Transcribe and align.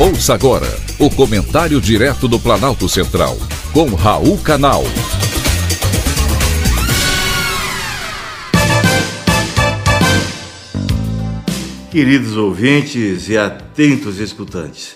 Ouça 0.00 0.32
agora 0.32 0.68
o 0.96 1.10
comentário 1.10 1.80
direto 1.80 2.28
do 2.28 2.38
Planalto 2.38 2.88
Central, 2.88 3.36
com 3.72 3.96
Raul 3.96 4.38
Canal. 4.38 4.84
Queridos 11.90 12.36
ouvintes 12.36 13.28
e 13.28 13.36
atentos 13.36 14.20
escutantes, 14.20 14.94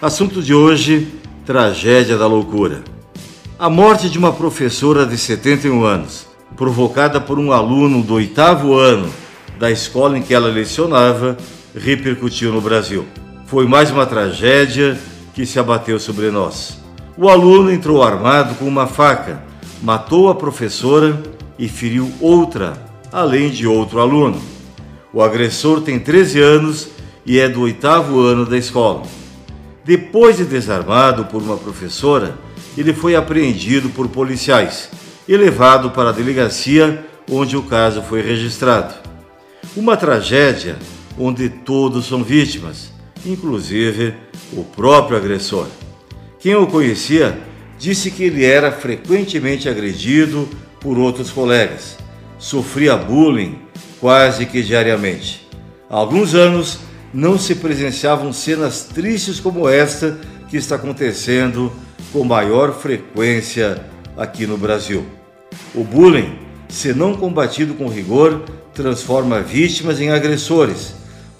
assunto 0.00 0.40
de 0.40 0.54
hoje: 0.54 1.08
tragédia 1.44 2.16
da 2.16 2.28
loucura. 2.28 2.84
A 3.58 3.68
morte 3.68 4.08
de 4.08 4.16
uma 4.16 4.32
professora 4.32 5.04
de 5.04 5.18
71 5.18 5.84
anos, 5.84 6.28
provocada 6.56 7.20
por 7.20 7.40
um 7.40 7.50
aluno 7.50 8.04
do 8.04 8.14
oitavo 8.14 8.74
ano 8.74 9.12
da 9.58 9.68
escola 9.68 10.16
em 10.16 10.22
que 10.22 10.32
ela 10.32 10.46
lecionava, 10.46 11.36
repercutiu 11.74 12.52
no 12.52 12.60
Brasil 12.60 13.04
foi 13.54 13.68
mais 13.68 13.88
uma 13.88 14.04
tragédia 14.04 14.98
que 15.32 15.46
se 15.46 15.60
abateu 15.60 16.00
sobre 16.00 16.28
nós. 16.28 16.76
O 17.16 17.28
aluno 17.28 17.70
entrou 17.70 18.02
armado 18.02 18.56
com 18.56 18.64
uma 18.64 18.88
faca, 18.88 19.44
matou 19.80 20.28
a 20.28 20.34
professora 20.34 21.22
e 21.56 21.68
feriu 21.68 22.10
outra, 22.20 22.72
além 23.12 23.50
de 23.50 23.64
outro 23.64 24.00
aluno. 24.00 24.42
O 25.12 25.22
agressor 25.22 25.82
tem 25.82 26.00
13 26.00 26.40
anos 26.40 26.88
e 27.24 27.38
é 27.38 27.48
do 27.48 27.60
oitavo 27.60 28.18
ano 28.18 28.44
da 28.44 28.58
escola. 28.58 29.04
Depois 29.84 30.36
de 30.36 30.44
desarmado 30.44 31.26
por 31.26 31.40
uma 31.40 31.56
professora, 31.56 32.34
ele 32.76 32.92
foi 32.92 33.14
apreendido 33.14 33.88
por 33.88 34.08
policiais 34.08 34.90
e 35.28 35.36
levado 35.36 35.92
para 35.92 36.08
a 36.08 36.12
delegacia 36.12 37.06
onde 37.30 37.56
o 37.56 37.62
caso 37.62 38.02
foi 38.02 38.20
registrado. 38.20 38.94
Uma 39.76 39.96
tragédia 39.96 40.76
onde 41.16 41.48
todos 41.48 42.08
são 42.08 42.24
vítimas 42.24 42.93
inclusive 43.24 44.14
o 44.52 44.64
próprio 44.64 45.16
agressor. 45.16 45.66
Quem 46.38 46.54
o 46.54 46.66
conhecia 46.66 47.38
disse 47.78 48.10
que 48.10 48.24
ele 48.24 48.44
era 48.44 48.70
frequentemente 48.70 49.68
agredido 49.68 50.48
por 50.80 50.98
outros 50.98 51.30
colegas, 51.30 51.96
sofria 52.38 52.96
bullying 52.96 53.58
quase 54.00 54.46
que 54.46 54.62
diariamente. 54.62 55.48
Há 55.88 55.96
alguns 55.96 56.34
anos 56.34 56.78
não 57.12 57.38
se 57.38 57.54
presenciavam 57.54 58.32
cenas 58.32 58.82
tristes 58.84 59.40
como 59.40 59.68
esta 59.68 60.18
que 60.50 60.56
está 60.56 60.76
acontecendo 60.76 61.72
com 62.12 62.24
maior 62.24 62.74
frequência 62.78 63.84
aqui 64.16 64.46
no 64.46 64.58
Brasil. 64.58 65.04
O 65.74 65.82
bullying, 65.82 66.38
se 66.68 66.92
não 66.92 67.14
combatido 67.14 67.74
com 67.74 67.88
rigor, 67.88 68.42
transforma 68.74 69.40
vítimas 69.40 70.00
em 70.00 70.10
agressores 70.10 70.94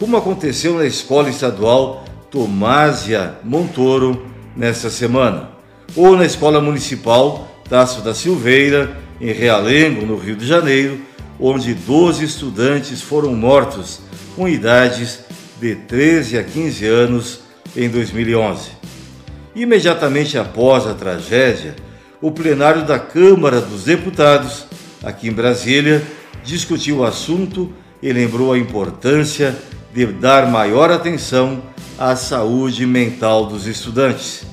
como 0.05 0.19
aconteceu 0.19 0.75
na 0.75 0.85
Escola 0.85 1.31
Estadual 1.31 2.05
Tomásia 2.31 3.37
Montoro 3.43 4.27
nesta 4.55 4.91
semana, 4.91 5.49
ou 5.97 6.15
na 6.15 6.27
Escola 6.27 6.61
Municipal 6.61 7.49
Tasso 7.71 8.03
da 8.03 8.13
Silveira, 8.13 8.99
em 9.19 9.33
Realengo, 9.33 10.05
no 10.05 10.19
Rio 10.19 10.37
de 10.37 10.47
Janeiro, 10.47 11.01
onde 11.41 11.73
12 11.73 12.23
estudantes 12.23 13.01
foram 13.01 13.35
mortos 13.35 14.01
com 14.37 14.47
idades 14.47 15.21
de 15.59 15.75
13 15.75 16.37
a 16.37 16.45
15 16.45 16.87
anos 16.87 17.41
em 17.75 17.89
2011. 17.89 18.73
Imediatamente 19.57 20.37
após 20.37 20.87
a 20.87 20.93
tragédia, 20.93 21.75
o 22.21 22.31
plenário 22.31 22.85
da 22.85 22.99
Câmara 22.99 23.59
dos 23.59 23.85
Deputados, 23.85 24.67
aqui 25.03 25.29
em 25.29 25.33
Brasília, 25.33 26.03
discutiu 26.45 26.99
o 26.99 27.05
assunto 27.05 27.73
e 28.03 28.13
lembrou 28.13 28.53
a 28.53 28.59
importância 28.59 29.57
de 29.95 30.07
dar 30.07 30.51
maior 30.51 30.91
atenção 30.91 31.63
à 31.97 32.17
saúde 32.17 32.85
mental 32.85 33.47
dos 33.47 33.69
estudantes. 33.69 34.45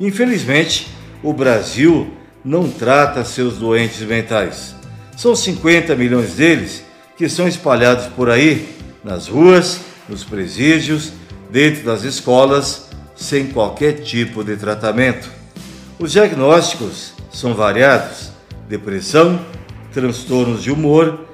Infelizmente, 0.00 0.88
o 1.22 1.32
Brasil 1.32 2.12
não 2.44 2.68
trata 2.68 3.24
seus 3.24 3.58
doentes 3.58 4.00
mentais. 4.00 4.74
São 5.16 5.36
50 5.36 5.94
milhões 5.94 6.34
deles 6.34 6.82
que 7.16 7.28
são 7.28 7.46
espalhados 7.46 8.06
por 8.06 8.28
aí, 8.28 8.68
nas 9.04 9.28
ruas, 9.28 9.80
nos 10.08 10.24
presídios, 10.24 11.12
dentro 11.50 11.84
das 11.84 12.02
escolas, 12.02 12.88
sem 13.14 13.46
qualquer 13.46 14.02
tipo 14.02 14.42
de 14.42 14.56
tratamento. 14.56 15.30
Os 16.00 16.10
diagnósticos 16.10 17.12
são 17.30 17.54
variados: 17.54 18.32
depressão, 18.68 19.38
transtornos 19.92 20.62
de 20.62 20.72
humor, 20.72 21.26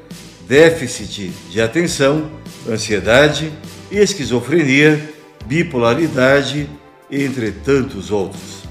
déficit 0.47 1.33
de 1.51 1.61
atenção, 1.61 2.29
ansiedade, 2.69 3.53
esquizofrenia, 3.91 5.13
bipolaridade, 5.45 6.69
entre 7.11 7.53
tantos 7.53 8.11
outros. 8.11 8.65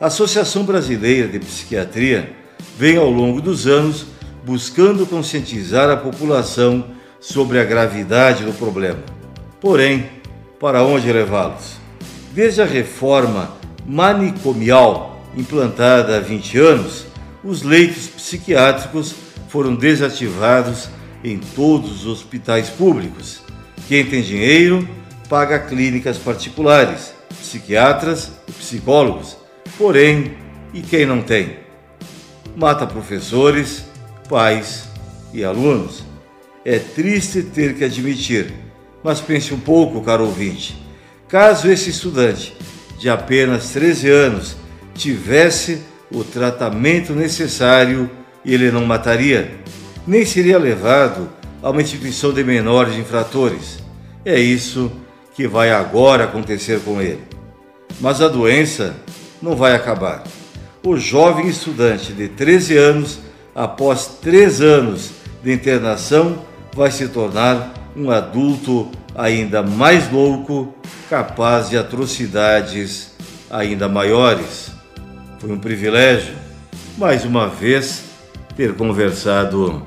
A 0.00 0.06
Associação 0.06 0.64
Brasileira 0.64 1.28
de 1.28 1.38
Psiquiatria 1.38 2.32
vem 2.76 2.96
ao 2.96 3.10
longo 3.10 3.40
dos 3.40 3.66
anos 3.66 4.06
buscando 4.44 5.06
conscientizar 5.06 5.90
a 5.90 5.96
população 5.96 6.86
sobre 7.20 7.60
a 7.60 7.64
gravidade 7.64 8.44
do 8.44 8.52
problema. 8.52 9.02
Porém, 9.60 10.08
para 10.60 10.82
onde 10.82 11.12
levá-los? 11.12 11.76
Desde 12.32 12.62
a 12.62 12.64
reforma 12.64 13.56
manicomial 13.86 15.20
implantada 15.36 16.16
há 16.16 16.20
20 16.20 16.58
anos, 16.58 17.06
os 17.42 17.62
leitos 17.62 18.06
psiquiátricos 18.06 19.14
foram 19.48 19.74
desativados 19.74 20.88
em 21.22 21.38
todos 21.38 22.04
os 22.04 22.06
hospitais 22.06 22.68
públicos. 22.70 23.40
Quem 23.86 24.04
tem 24.04 24.22
dinheiro 24.22 24.88
paga 25.28 25.58
clínicas 25.58 26.16
particulares, 26.16 27.12
psiquiatras 27.40 28.32
e 28.48 28.52
psicólogos. 28.52 29.36
Porém, 29.76 30.36
e 30.72 30.80
quem 30.80 31.06
não 31.06 31.22
tem? 31.22 31.56
Mata 32.56 32.86
professores, 32.86 33.84
pais 34.28 34.88
e 35.32 35.44
alunos. 35.44 36.04
É 36.64 36.78
triste 36.78 37.42
ter 37.42 37.74
que 37.74 37.84
admitir, 37.84 38.52
mas 39.02 39.20
pense 39.20 39.54
um 39.54 39.60
pouco, 39.60 40.02
caro 40.02 40.24
ouvinte. 40.24 40.76
Caso 41.28 41.70
esse 41.70 41.90
estudante 41.90 42.54
de 42.98 43.08
apenas 43.08 43.70
13 43.70 44.08
anos 44.08 44.56
tivesse 44.94 45.80
o 46.10 46.24
tratamento 46.24 47.12
necessário, 47.12 48.10
ele 48.44 48.70
não 48.70 48.84
mataria 48.84 49.60
nem 50.08 50.24
seria 50.24 50.58
levado 50.58 51.28
a 51.62 51.68
uma 51.68 51.82
instituição 51.82 52.32
de 52.32 52.42
menores 52.42 52.96
infratores. 52.96 53.78
É 54.24 54.40
isso 54.40 54.90
que 55.34 55.46
vai 55.46 55.70
agora 55.70 56.24
acontecer 56.24 56.80
com 56.80 56.98
ele. 56.98 57.20
Mas 58.00 58.22
a 58.22 58.28
doença 58.28 58.96
não 59.42 59.54
vai 59.54 59.74
acabar. 59.74 60.24
O 60.82 60.96
jovem 60.96 61.46
estudante 61.46 62.14
de 62.14 62.26
13 62.26 62.78
anos, 62.78 63.18
após 63.54 64.18
três 64.22 64.62
anos 64.62 65.10
de 65.44 65.52
internação, 65.52 66.38
vai 66.74 66.90
se 66.90 67.08
tornar 67.08 67.74
um 67.94 68.10
adulto 68.10 68.90
ainda 69.14 69.62
mais 69.62 70.10
louco, 70.10 70.74
capaz 71.10 71.68
de 71.68 71.76
atrocidades 71.76 73.10
ainda 73.50 73.86
maiores. 73.90 74.70
Foi 75.38 75.52
um 75.52 75.58
privilégio, 75.58 76.34
mais 76.96 77.26
uma 77.26 77.46
vez, 77.46 78.04
ter 78.56 78.74
conversado 78.74 79.86